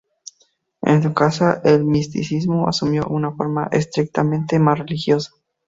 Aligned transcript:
En 0.81 1.03
su 1.03 1.13
caso, 1.13 1.61
el 1.63 1.85
misticismo 1.85 2.67
asumió 2.67 3.05
una 3.05 3.33
forma 3.33 3.67
estrictamente 3.71 4.57
más 4.57 4.79
religiosa. 4.79 5.29